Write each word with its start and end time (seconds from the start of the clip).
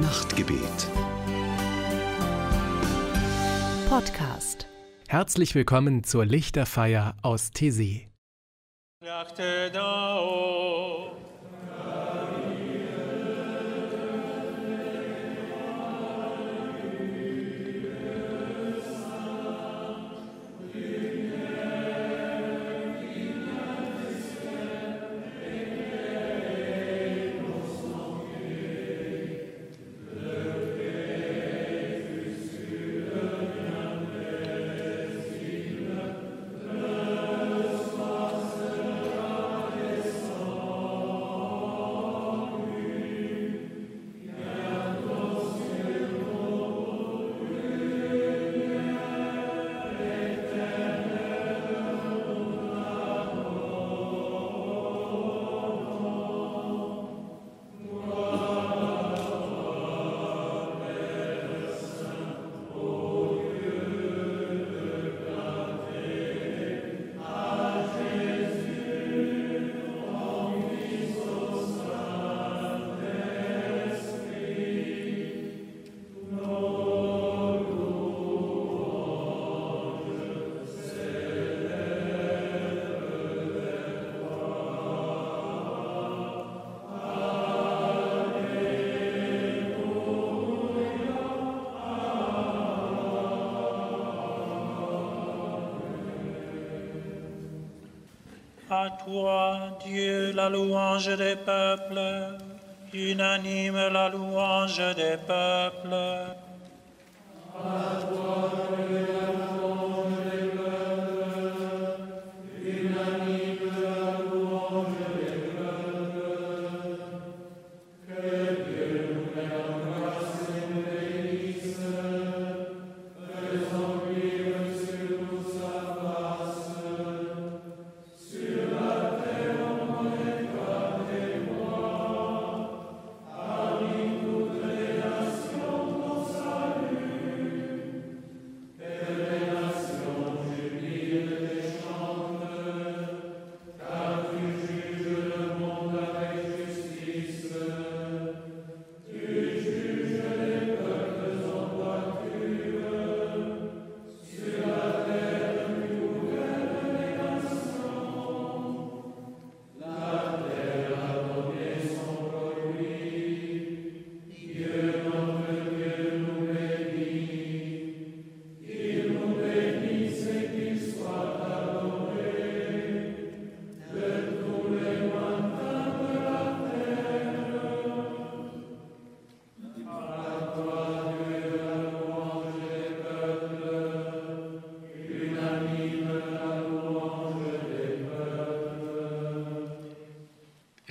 Nachtgebet. 0.00 0.90
Podcast. 3.88 4.66
Herzlich 5.06 5.54
willkommen 5.54 6.02
zur 6.02 6.24
Lichterfeier 6.26 7.14
aus 7.22 7.52
Tessé. 7.54 8.08
Lachte 9.00 9.70
toi, 99.04 99.58
Dieu, 99.84 100.32
la 100.32 100.48
louange 100.48 101.16
des 101.16 101.36
peuples, 101.36 102.38
unanime 102.92 103.88
la 103.92 104.08
louange 104.08 104.82
des 104.96 105.16
peuples. 105.26 105.73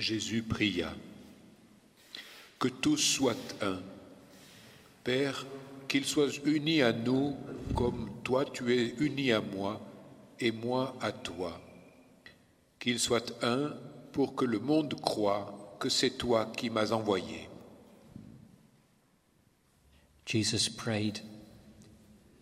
Jésus 0.04 0.42
pria. 0.42 0.94
Que 2.58 2.68
tous 2.68 2.98
soient 2.98 3.32
un. 3.62 3.80
Père, 5.02 5.46
qu'ils 5.88 6.04
soient 6.04 6.28
unis 6.44 6.82
à 6.82 6.92
nous 6.92 7.34
comme 7.74 8.10
toi 8.22 8.44
tu 8.44 8.70
es 8.74 8.94
uni 8.98 9.32
à 9.32 9.40
moi 9.40 9.80
et 10.38 10.52
moi 10.52 10.94
à 11.00 11.10
toi. 11.10 11.58
Qu'ils 12.78 12.98
soient 12.98 13.32
un 13.42 13.72
pour 14.12 14.34
que 14.34 14.44
le 14.44 14.58
monde 14.58 14.94
croie 15.00 15.76
que 15.80 15.88
c'est 15.88 16.18
toi 16.18 16.52
qui 16.54 16.68
m'as 16.68 16.92
envoyé. 16.92 17.48
Jesus 20.26 20.68
prayed, 20.68 21.20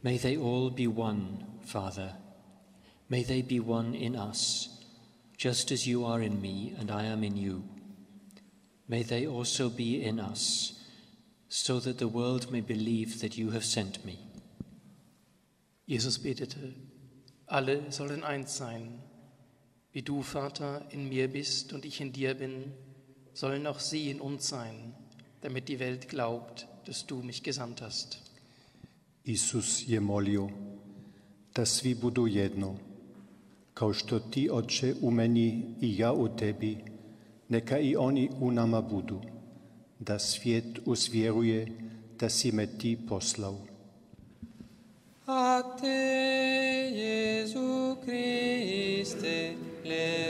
May 0.02 0.18
they 0.18 0.36
all 0.36 0.68
be 0.68 0.88
one, 0.88 1.44
Father. 1.62 2.16
May 3.08 3.22
they 3.22 3.40
be 3.40 3.60
one 3.60 3.94
in 3.94 4.16
us, 4.16 4.68
just 5.42 5.72
as 5.72 5.86
you 5.86 6.04
are 6.04 6.22
in 6.22 6.40
me 6.40 6.72
and 6.78 6.88
I 6.90 7.04
am 7.04 7.24
in 7.24 7.36
you. 7.36 7.64
May 8.86 9.02
they 9.02 9.26
also 9.26 9.68
be 9.68 10.04
in 10.04 10.20
us, 10.20 10.78
so 11.48 11.80
that 11.80 11.98
the 11.98 12.06
world 12.06 12.52
may 12.52 12.60
believe 12.60 13.20
that 13.20 13.36
you 13.36 13.50
have 13.50 13.64
sent 13.64 14.04
me. 14.04 14.18
Jesus 15.84 16.18
betete, 16.18 16.74
alle 17.46 17.90
sollen 17.90 18.22
eins 18.22 18.56
sein. 18.56 19.00
Wie 19.92 20.02
du, 20.02 20.22
Vater, 20.22 20.86
in 20.90 21.08
mir 21.08 21.26
bist 21.26 21.72
und 21.72 21.84
ich 21.84 22.00
in 22.00 22.12
dir 22.12 22.34
bin, 22.34 22.72
sollen 23.34 23.66
auch 23.66 23.80
sie 23.80 24.10
in 24.10 24.20
uns 24.20 24.48
sein, 24.48 24.94
damit 25.40 25.68
die 25.68 25.80
Welt 25.80 26.08
glaubt, 26.08 26.68
dass 26.84 27.06
du 27.06 27.16
mich 27.16 27.42
gesandt 27.42 27.82
hast. 27.82 28.20
Isus 29.24 29.84
je 29.86 30.00
molio 30.00 30.50
da 31.52 31.64
svi 31.64 31.94
budu 31.94 32.26
jedno, 32.26 32.78
kao 33.74 33.92
što 33.92 34.18
ti, 34.18 34.48
Oče, 34.52 34.94
u 35.02 35.10
meni 35.10 35.74
i 35.80 35.98
ja 35.98 36.12
u 36.12 36.36
tebi, 36.36 36.78
neka 37.48 37.78
i 37.78 37.96
oni 37.96 38.30
u 38.40 38.50
nama 38.50 38.80
budu, 38.80 39.20
da 39.98 40.18
svijet 40.18 40.78
usvjeruje 40.86 41.66
da 42.18 42.28
si 42.28 42.52
me 42.52 42.66
ti 42.78 42.98
poslao. 43.08 43.58
A 45.26 45.62
te, 45.80 45.88
Jesu 46.94 47.96
Christe, 48.04 49.54
levadi 49.84 50.21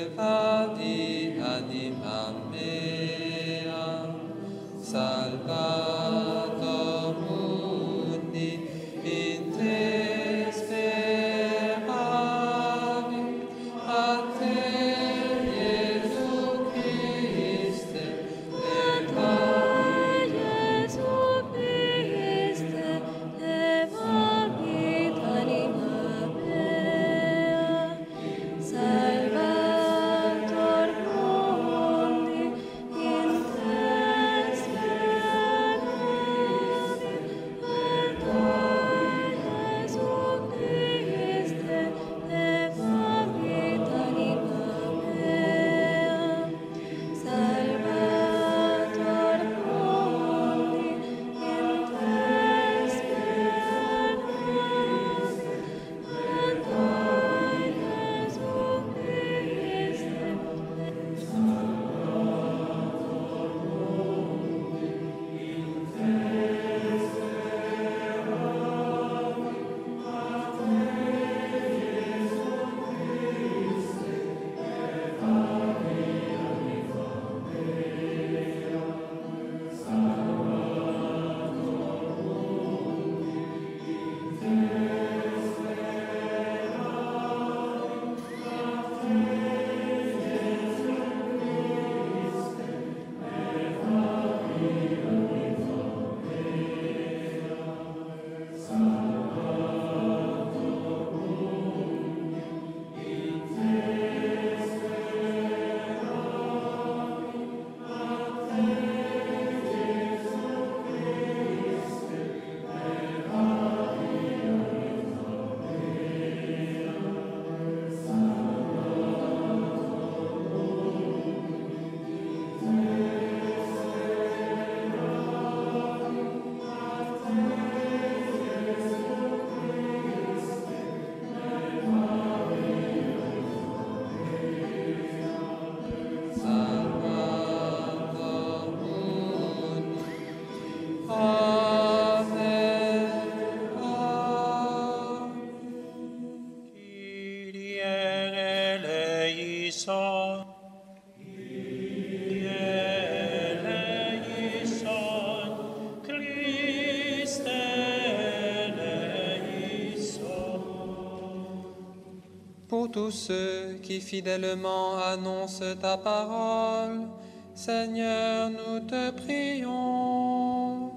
ceux 163.12 163.78
qui 163.82 164.00
fidèlement 164.00 164.98
annoncent 164.98 165.76
ta 165.80 165.96
parole, 165.96 167.08
Seigneur, 167.54 168.50
nous 168.50 168.80
te 168.80 169.10
prions. 169.10 170.92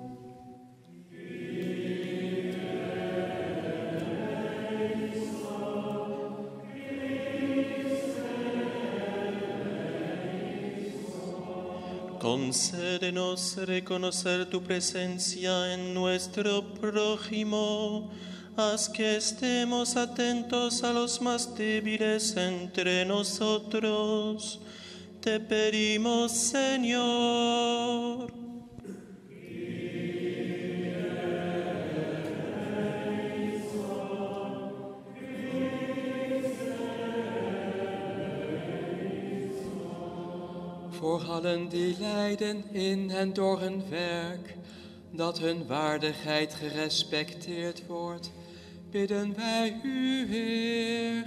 Concédenos 12.20 13.56
reconocer 13.68 14.48
tu 14.50 14.60
presencia 14.60 15.74
en 15.74 15.94
nuestro 15.94 16.64
prójimo. 16.64 18.10
Haz 18.58 18.88
que 18.88 19.18
estemos 19.18 19.98
atentos 19.98 20.82
a 20.82 20.94
los 20.94 21.20
más 21.20 21.54
débiles 21.56 22.38
entre 22.38 23.04
nosotros. 23.04 24.62
Te 25.20 25.42
pedimos, 25.42 26.32
Señor. 26.32 28.32
Voor 40.92 41.24
allen 41.28 41.70
die 41.70 41.96
lijden 42.00 42.74
in 42.74 43.12
en 43.12 43.34
door 43.34 43.60
hun 43.60 43.84
werk, 43.90 44.56
dat 45.12 45.40
hun 45.40 45.68
waardigheid 45.68 46.54
gerespecteerd 46.54 47.88
wordt, 47.88 48.32
bidden 48.96 49.36
wij 49.36 49.80
u, 49.84 50.28
Heer. 50.28 51.26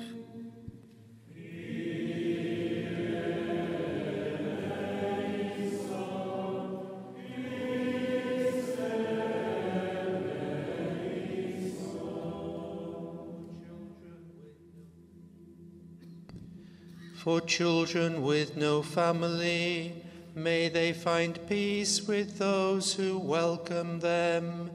For 17.14 17.42
children 17.46 18.22
with 18.22 18.56
no 18.56 18.82
family, 18.82 19.92
may 20.34 20.70
they 20.70 20.94
find 20.94 21.38
peace 21.46 22.06
with 22.06 22.38
those 22.38 22.94
who 22.94 23.18
welcome 23.18 24.00
them. 24.00 24.70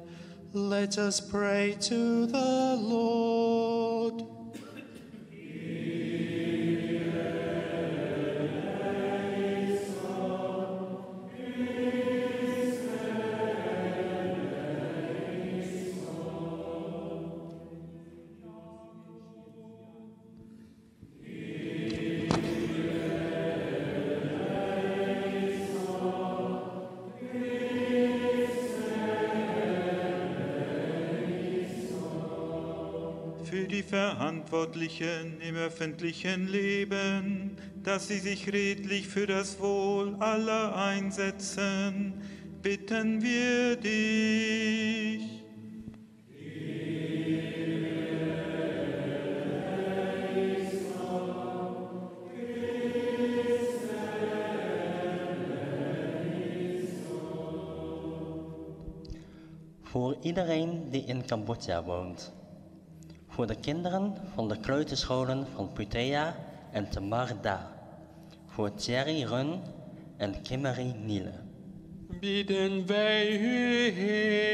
Let 0.55 0.99
us 0.99 1.19
pray 1.19 1.75
to 1.81 2.27
the 2.27 2.77
Lord. 2.79 4.32
Die 33.73 33.81
Verantwortlichen 33.81 35.41
im 35.41 35.55
öffentlichen 35.55 36.47
Leben, 36.47 37.57
dass 37.81 38.07
sie 38.07 38.19
sich 38.19 38.53
redlich 38.53 39.07
für 39.07 39.25
das 39.25 39.59
Wohl 39.59 40.15
aller 40.19 40.75
einsetzen, 40.75 42.13
bitten 42.61 43.23
wir 43.23 43.75
dich. 43.75 45.23
Voor 59.91 60.15
iedereen 60.23 60.91
die 60.91 61.09
in 61.09 61.25
Cambodja 61.25 61.83
woont. 61.87 62.42
Voor 63.33 63.47
de 63.47 63.55
kinderen 63.55 64.15
van 64.33 64.47
de 64.47 64.59
kleuterscholen 64.59 65.47
van 65.55 65.73
Putea 65.73 66.35
en 66.71 66.89
Tamarda. 66.89 67.71
Voor 68.45 68.73
Thierry 68.73 69.23
Run 69.23 69.61
en 70.17 70.41
Kimmery 70.41 70.95
Niele. 71.03 71.31
Bidden 72.19 72.87
wij 72.87 73.39
u, 73.39 73.89
Heer. 73.89 74.53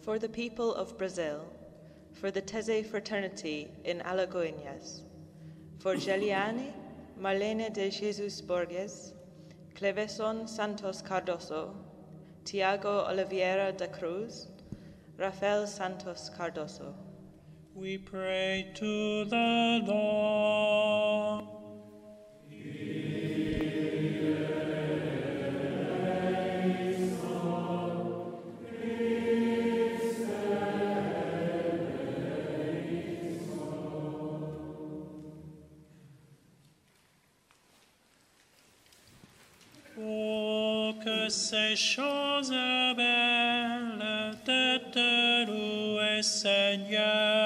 For 0.00 0.18
the 0.18 0.28
people 0.28 0.74
of 0.80 0.96
Brazil, 0.96 1.40
for 2.20 2.30
the 2.30 2.40
Teze 2.40 2.86
fraternity 2.86 3.68
in 3.84 3.98
Alagoinhas, 4.00 5.02
for 5.78 5.94
Geliane, 5.96 6.72
Marlene 7.20 7.72
de 7.72 7.90
Jesus 7.90 8.40
Borges, 8.40 9.12
Cleveson 9.74 10.48
Santos 10.48 11.02
Cardoso, 11.02 11.74
Tiago 12.44 13.04
Oliveira 13.06 13.72
da 13.72 13.86
Cruz, 13.86 14.48
Rafael 15.18 15.66
Santos 15.66 16.30
Cardoso. 16.38 16.94
We 17.74 17.98
pray 17.98 18.72
to 18.76 19.24
the 19.26 19.82
Lord. 19.86 21.55
choses 41.76 42.50
belles, 42.96 44.32
tête 44.44 44.98
louée 45.46 46.22
Seigneur. 46.22 47.45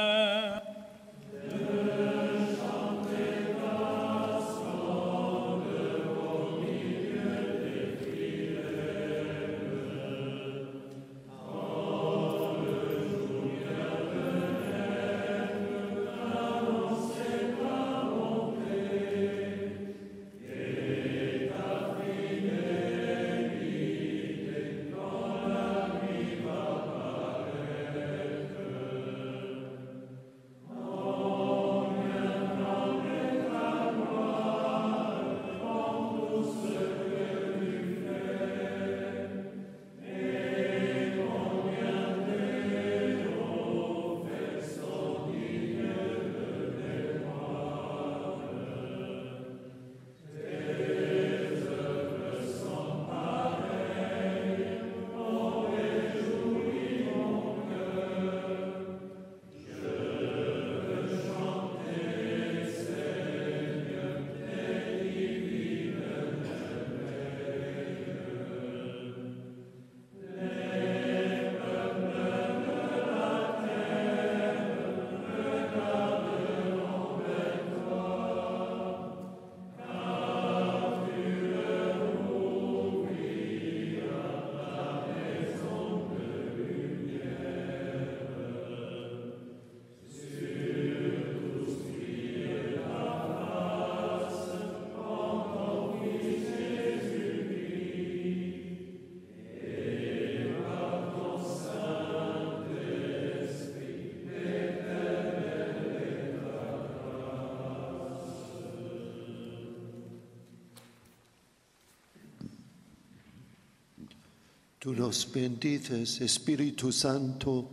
Tú 114.90 114.96
nos 114.96 115.24
bendices, 115.32 116.20
Espíritu 116.20 116.90
Santo, 116.90 117.70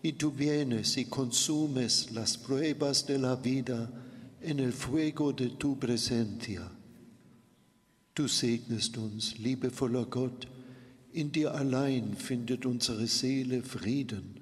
y 0.00 0.12
tú 0.12 0.30
vienes 0.30 0.96
y 0.96 1.06
consumes 1.06 2.12
las 2.12 2.38
pruebas 2.38 3.04
de 3.04 3.18
la 3.18 3.34
vida 3.34 3.90
en 4.40 4.60
el 4.60 4.72
fuego 4.72 5.32
de 5.32 5.48
tu 5.58 5.76
presencia. 5.76 6.62
Du 8.14 8.28
segnest 8.28 8.96
uns, 8.96 9.40
liebevoller 9.40 10.08
Gott, 10.08 10.46
in 11.14 11.32
dir 11.32 11.48
allein 11.48 12.14
findet 12.14 12.64
unsere 12.64 13.08
Seele 13.08 13.60
Frieden. 13.62 14.38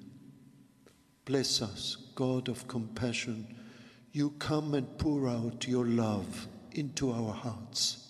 Bless 1.25 1.59
us, 1.63 1.97
God 2.13 2.49
of 2.49 2.67
compassion, 2.67 3.47
you 4.11 4.35
come 4.37 4.75
and 4.75 4.85
pour 4.99 5.27
out 5.27 5.67
your 5.67 5.87
love 5.87 6.47
into 6.73 7.11
our 7.11 7.33
hearts. 7.33 8.00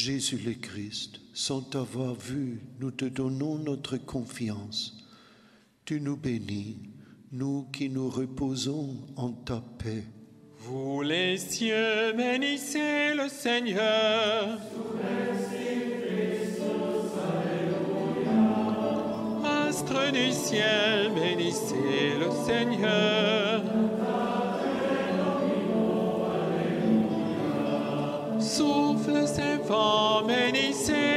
Jésus 0.00 0.38
le 0.38 0.54
Christ, 0.54 1.20
sans 1.34 1.60
t'avoir 1.60 2.14
vu, 2.14 2.62
nous 2.80 2.90
te 2.90 3.04
donnons 3.04 3.58
notre 3.58 3.98
confiance. 3.98 5.06
Tu 5.84 6.00
nous 6.00 6.16
bénis, 6.16 6.78
nous 7.32 7.64
qui 7.70 7.90
nous 7.90 8.08
reposons 8.08 8.96
en 9.16 9.32
ta 9.32 9.62
paix. 9.78 10.04
Vous 10.60 11.02
les 11.02 11.36
cieux, 11.36 12.14
bénissez 12.16 13.12
le 13.14 13.28
Seigneur. 13.28 14.58
Astres 19.44 20.12
du 20.12 20.32
ciel, 20.32 21.10
bénissez 21.14 22.14
le 22.18 22.30
Seigneur. 22.46 23.59
for 29.66 30.22
many 30.22 30.72
sins. 30.72 31.09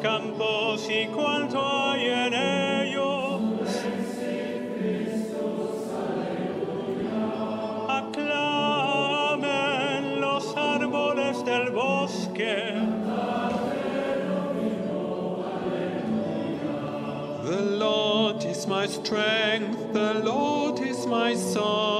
Campos 0.00 0.88
y 0.90 1.06
cuanto 1.08 1.60
hay 1.60 2.06
en 2.06 2.34
ellos. 2.34 3.40
Aclamen 9.08 10.20
los 10.20 10.56
árboles 10.56 11.44
del 11.44 11.70
bosque. 11.70 12.74
The 17.44 17.62
Lord 17.62 18.44
is 18.44 18.66
my 18.66 18.86
strength, 18.86 19.92
the 19.92 20.14
Lord 20.22 20.80
is 20.80 21.06
my 21.06 21.34
song. 21.34 21.97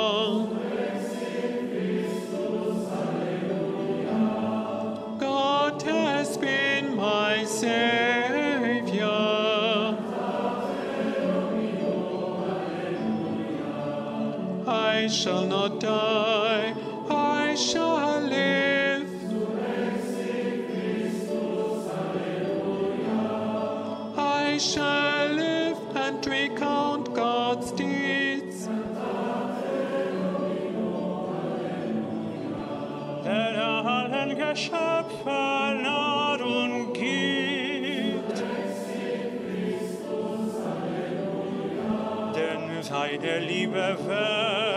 Partei 42.89 43.19
der 43.19 43.41
Liebe 43.41 43.99
fest. 44.07 44.68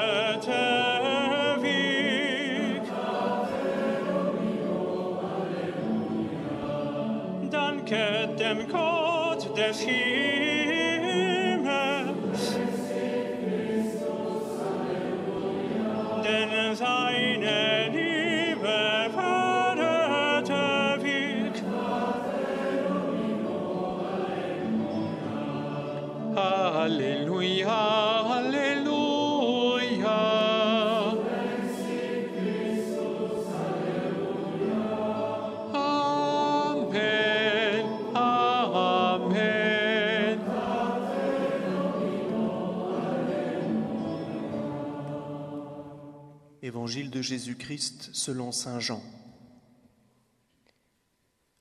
Jésus-Christ 47.21 48.09
selon 48.13 48.51
Saint 48.51 48.79
Jean. 48.79 49.01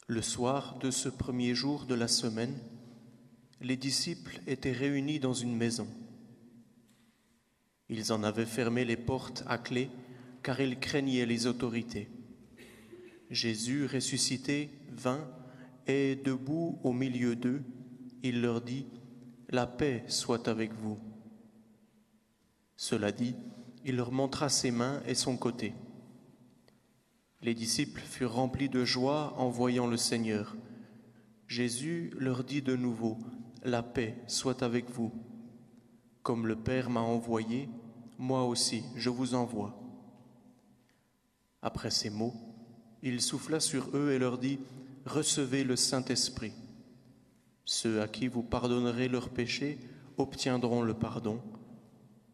Le 0.06 0.22
soir 0.22 0.78
de 0.78 0.90
ce 0.90 1.08
premier 1.08 1.54
jour 1.54 1.86
de 1.86 1.94
la 1.94 2.08
semaine, 2.08 2.58
les 3.60 3.76
disciples 3.76 4.40
étaient 4.46 4.72
réunis 4.72 5.20
dans 5.20 5.34
une 5.34 5.56
maison. 5.56 5.86
Ils 7.88 8.12
en 8.12 8.22
avaient 8.22 8.46
fermé 8.46 8.84
les 8.84 8.96
portes 8.96 9.44
à 9.46 9.58
clé 9.58 9.90
car 10.42 10.60
il 10.60 10.78
craignait 10.78 11.26
les 11.26 11.46
autorités. 11.46 12.08
Jésus, 13.30 13.86
ressuscité, 13.86 14.70
vint 14.90 15.28
et, 15.86 16.16
debout 16.16 16.80
au 16.82 16.92
milieu 16.92 17.36
d'eux, 17.36 17.62
il 18.22 18.40
leur 18.42 18.60
dit, 18.60 18.86
La 19.48 19.66
paix 19.66 20.04
soit 20.08 20.48
avec 20.48 20.72
vous. 20.72 20.98
Cela 22.76 23.12
dit, 23.12 23.36
il 23.84 23.96
leur 23.96 24.12
montra 24.12 24.48
ses 24.48 24.70
mains 24.70 25.02
et 25.06 25.14
son 25.14 25.36
côté. 25.36 25.74
Les 27.42 27.54
disciples 27.54 28.02
furent 28.02 28.34
remplis 28.34 28.68
de 28.68 28.84
joie 28.84 29.34
en 29.38 29.48
voyant 29.48 29.86
le 29.86 29.96
Seigneur. 29.96 30.56
Jésus 31.46 32.12
leur 32.18 32.44
dit 32.44 32.62
de 32.62 32.76
nouveau, 32.76 33.18
La 33.62 33.82
paix 33.82 34.16
soit 34.26 34.62
avec 34.62 34.90
vous. 34.90 35.12
Comme 36.22 36.46
le 36.46 36.56
Père 36.56 36.90
m'a 36.90 37.00
envoyé, 37.00 37.68
moi 38.18 38.44
aussi 38.44 38.82
je 38.94 39.08
vous 39.08 39.34
envoie. 39.34 39.80
Après 41.62 41.90
ces 41.90 42.10
mots, 42.10 42.34
il 43.02 43.22
souffla 43.22 43.60
sur 43.60 43.96
eux 43.96 44.12
et 44.12 44.18
leur 44.18 44.38
dit, 44.38 44.60
Recevez 45.06 45.64
le 45.64 45.76
Saint-Esprit. 45.76 46.52
Ceux 47.64 48.02
à 48.02 48.08
qui 48.08 48.28
vous 48.28 48.42
pardonnerez 48.42 49.08
leurs 49.08 49.30
péchés 49.30 49.78
obtiendront 50.18 50.82
le 50.82 50.92
pardon. 50.92 51.40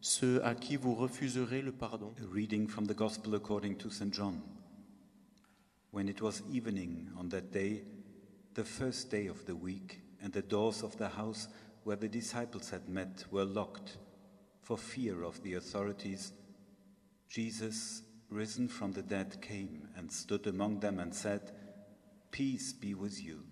Ceux 0.08 0.40
à 0.44 0.54
qui 0.54 0.76
vous 0.76 0.94
refuserez 0.94 1.62
le 1.62 1.72
pardon. 1.72 2.14
A 2.22 2.32
reading 2.32 2.68
from 2.68 2.86
the 2.86 2.94
Gospel 2.94 3.34
according 3.34 3.76
to 3.78 3.90
St. 3.90 4.14
John. 4.14 4.40
When 5.90 6.08
it 6.08 6.22
was 6.22 6.44
evening 6.48 7.08
on 7.18 7.28
that 7.30 7.50
day, 7.50 7.82
the 8.54 8.62
first 8.62 9.10
day 9.10 9.26
of 9.26 9.44
the 9.46 9.56
week, 9.56 10.00
and 10.22 10.32
the 10.32 10.42
doors 10.42 10.84
of 10.84 10.96
the 10.96 11.08
house 11.08 11.48
where 11.82 11.96
the 11.96 12.08
disciples 12.08 12.70
had 12.70 12.88
met 12.88 13.24
were 13.32 13.44
locked 13.44 13.96
for 14.62 14.78
fear 14.78 15.24
of 15.24 15.42
the 15.42 15.54
authorities, 15.54 16.32
Jesus, 17.28 18.02
risen 18.30 18.68
from 18.68 18.92
the 18.92 19.02
dead, 19.02 19.42
came 19.42 19.88
and 19.96 20.12
stood 20.12 20.46
among 20.46 20.78
them 20.78 21.00
and 21.00 21.12
said, 21.12 21.50
Peace 22.30 22.72
be 22.72 22.94
with 22.94 23.20
you. 23.20 23.42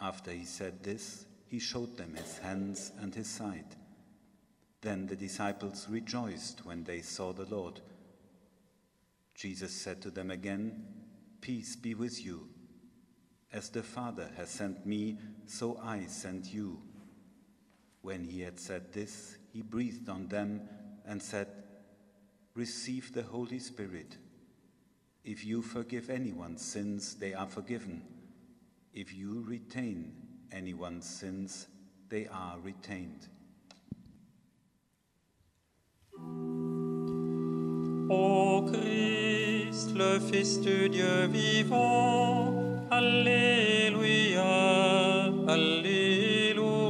After 0.00 0.30
he 0.30 0.46
said 0.46 0.82
this, 0.82 1.26
he 1.46 1.58
showed 1.58 1.98
them 1.98 2.14
his 2.14 2.38
hands 2.38 2.92
and 3.02 3.14
his 3.14 3.28
side. 3.28 3.76
Then 4.82 5.06
the 5.06 5.16
disciples 5.16 5.86
rejoiced 5.90 6.64
when 6.64 6.84
they 6.84 7.02
saw 7.02 7.32
the 7.32 7.44
Lord. 7.44 7.80
Jesus 9.34 9.72
said 9.72 10.00
to 10.02 10.10
them 10.10 10.30
again, 10.30 10.84
Peace 11.40 11.76
be 11.76 11.94
with 11.94 12.24
you. 12.24 12.48
As 13.52 13.68
the 13.68 13.82
Father 13.82 14.30
has 14.36 14.48
sent 14.48 14.86
me, 14.86 15.18
so 15.46 15.78
I 15.82 16.04
send 16.06 16.46
you. 16.46 16.80
When 18.02 18.24
he 18.24 18.40
had 18.40 18.58
said 18.58 18.92
this, 18.92 19.36
he 19.52 19.62
breathed 19.62 20.08
on 20.08 20.28
them 20.28 20.62
and 21.04 21.22
said, 21.22 21.48
Receive 22.54 23.12
the 23.12 23.22
Holy 23.22 23.58
Spirit. 23.58 24.16
If 25.24 25.44
you 25.44 25.62
forgive 25.62 26.08
anyone's 26.08 26.62
sins, 26.62 27.14
they 27.14 27.34
are 27.34 27.46
forgiven. 27.46 28.02
If 28.94 29.14
you 29.14 29.44
retain 29.46 30.12
anyone's 30.50 31.08
sins, 31.08 31.66
they 32.08 32.26
are 32.26 32.58
retained. 32.62 33.28
Ô 38.12 38.62
Christ, 38.62 39.94
le 39.96 40.18
Fils 40.18 40.60
de 40.62 40.88
Dieu 40.88 41.28
vivant, 41.28 42.52
Alléluia, 42.90 44.42
Alléluia. 45.46 46.80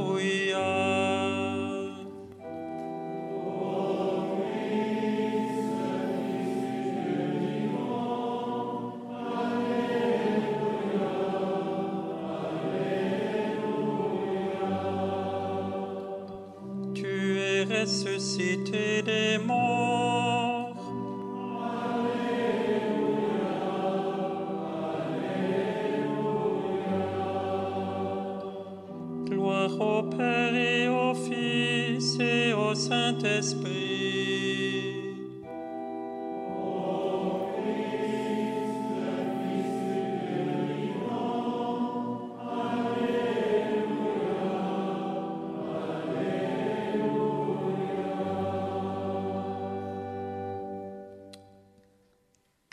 Tu 16.95 17.37
es 17.37 17.63
ressuscité 17.65 19.03
des 19.03 19.37
morts. 19.37 20.30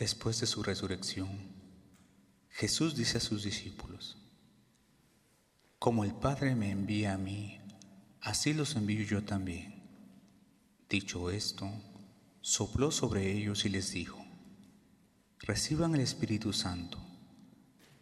Después 0.09 0.41
de 0.41 0.47
su 0.47 0.63
resurrección, 0.63 1.29
Jesús 2.49 2.97
dice 2.97 3.19
a 3.19 3.21
sus 3.21 3.45
discípulos, 3.45 4.17
Como 5.79 6.03
el 6.03 6.15
Padre 6.15 6.55
me 6.55 6.71
envía 6.71 7.13
a 7.13 7.19
mí, 7.19 7.61
así 8.23 8.55
los 8.55 8.75
envío 8.75 9.05
yo 9.05 9.23
también. 9.25 9.83
Dicho 10.89 11.31
esto, 11.31 11.71
sopló 12.41 12.91
sobre 12.91 13.31
ellos 13.31 13.67
y 13.67 13.69
les 13.69 13.93
dijo, 13.93 14.25
Reciban 15.41 15.95
el 15.95 16.01
Espíritu 16.01 16.55
Santo. 16.55 16.99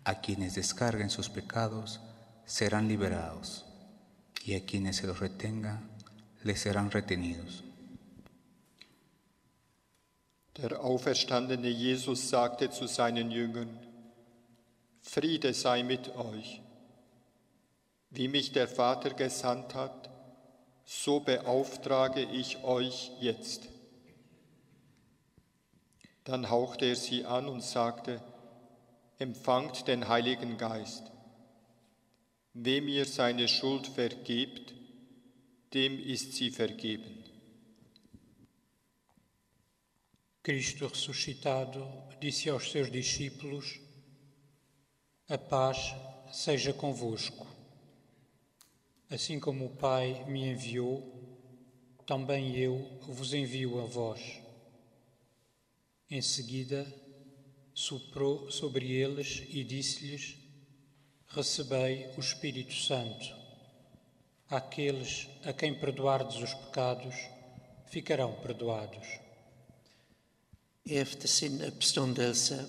A 0.04 0.20
quienes 0.20 0.54
descarguen 0.54 1.10
sus 1.10 1.28
pecados 1.28 2.00
serán 2.44 2.86
liberados, 2.86 3.66
y 4.44 4.54
a 4.54 4.64
quienes 4.64 4.94
se 4.94 5.08
los 5.08 5.18
retenga 5.18 5.82
les 6.44 6.60
serán 6.60 6.92
retenidos. 6.92 7.65
Der 10.56 10.82
auferstandene 10.82 11.68
Jesus 11.68 12.30
sagte 12.30 12.70
zu 12.70 12.86
seinen 12.86 13.30
Jüngern, 13.30 13.78
Friede 15.02 15.52
sei 15.52 15.82
mit 15.82 16.16
euch. 16.16 16.62
Wie 18.10 18.28
mich 18.28 18.52
der 18.52 18.66
Vater 18.66 19.10
gesandt 19.10 19.74
hat, 19.74 20.08
so 20.86 21.20
beauftrage 21.20 22.22
ich 22.22 22.64
euch 22.64 23.12
jetzt. 23.20 23.68
Dann 26.24 26.48
hauchte 26.48 26.86
er 26.86 26.96
sie 26.96 27.24
an 27.26 27.48
und 27.48 27.62
sagte, 27.62 28.22
Empfangt 29.18 29.88
den 29.88 30.08
Heiligen 30.08 30.58
Geist. 30.58 31.10
Wem 32.52 32.86
ihr 32.86 33.06
seine 33.06 33.48
Schuld 33.48 33.86
vergebt, 33.86 34.74
dem 35.72 35.98
ist 35.98 36.34
sie 36.34 36.50
vergeben. 36.50 37.25
Cristo 40.46 40.86
ressuscitado 40.86 41.84
disse 42.20 42.48
aos 42.48 42.70
seus 42.70 42.88
discípulos: 42.88 43.80
A 45.28 45.36
paz 45.36 45.92
seja 46.30 46.72
convosco. 46.72 47.44
Assim 49.10 49.40
como 49.40 49.66
o 49.66 49.76
Pai 49.76 50.24
me 50.28 50.46
enviou, 50.46 51.02
também 52.06 52.56
eu 52.56 52.78
vos 53.08 53.34
envio 53.34 53.82
a 53.82 53.86
vós. 53.86 54.40
Em 56.08 56.22
seguida, 56.22 56.86
soprou 57.74 58.48
sobre 58.48 58.92
eles 58.92 59.42
e 59.48 59.64
disse-lhes: 59.64 60.36
Recebei 61.26 62.06
o 62.16 62.20
Espírito 62.20 62.72
Santo. 62.72 63.34
Aqueles 64.48 65.28
a 65.44 65.52
quem 65.52 65.74
perdoardes 65.74 66.36
os 66.36 66.54
pecados 66.54 67.16
ficarão 67.86 68.32
perdoados. 68.34 69.25
Efter 70.88 71.28
sin 71.28 71.62
uppståndelse, 71.62 72.64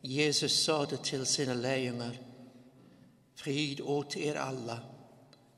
Jesus 0.00 0.64
sade 0.64 0.96
till 0.96 1.26
sina 1.26 1.54
lärjungar, 1.54 2.18
Frid 3.34 3.80
åt 3.80 4.16
er 4.16 4.34
alla, 4.34 4.78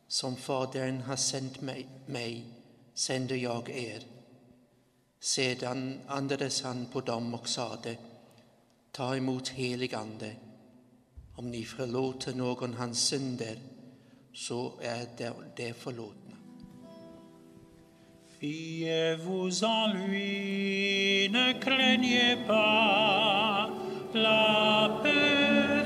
som 0.09 0.37
Fadern 0.37 1.01
har 1.01 1.17
sänt 1.17 1.61
mig, 1.61 1.89
mig 2.07 2.47
sänder 2.95 3.37
jag 3.37 3.71
er. 3.71 4.03
Sedan 5.21 6.01
andades 6.07 6.63
han 6.63 6.87
på 6.87 7.01
dem 7.01 7.35
och 7.35 7.49
sade, 7.49 7.97
Ta 8.91 9.17
emot 9.17 9.49
helig 9.49 9.95
ande. 9.95 10.37
Om 11.37 11.51
ni 11.51 11.65
förlåter 11.65 12.35
någon 12.35 12.75
hans 12.75 13.07
synder, 13.07 13.59
så 14.35 14.73
är 14.81 15.07
det, 15.57 15.75
förlåtna. 15.75 16.32
Fiez-vous 18.43 19.63
en 19.63 19.93
lui, 19.93 21.31
ne 21.31 21.53
craignez 21.61 22.35
pas. 22.45 23.71
La 24.13 24.91
paix 25.01 25.82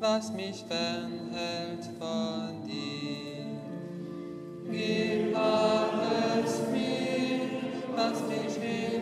was 0.00 0.32
mich 0.32 0.64
fernhält 0.68 1.84
von 1.98 2.62
dir. 2.64 3.44
Gib 4.70 5.36
alles 5.36 6.62
mir, 6.70 7.40
was 7.96 8.20
mich 8.28 8.54
hinführt 8.54 8.97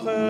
entre 0.00 0.08
euh, 0.08 0.29